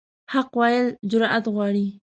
[0.33, 1.87] حق ویل جرأت غواړي.